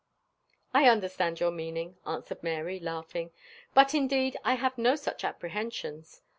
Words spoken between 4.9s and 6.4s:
such apprehensions.